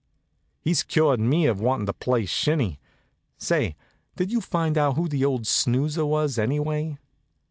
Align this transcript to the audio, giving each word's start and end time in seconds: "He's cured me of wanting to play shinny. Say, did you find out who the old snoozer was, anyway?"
"He's 0.61 0.81
cured 0.81 1.19
me 1.19 1.45
of 1.45 1.61
wanting 1.61 1.85
to 1.85 1.93
play 1.93 2.25
shinny. 2.25 2.79
Say, 3.37 3.75
did 4.15 4.31
you 4.31 4.41
find 4.41 4.75
out 4.75 4.95
who 4.95 5.07
the 5.07 5.23
old 5.23 5.45
snoozer 5.45 6.07
was, 6.07 6.39
anyway?" 6.39 6.97